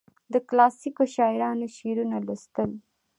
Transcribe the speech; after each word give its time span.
د 0.33 0.35
کلاسیکو 0.49 1.03
شاعرانو 1.15 1.65
شعرونه 1.75 2.17
لوستل. 2.25 2.69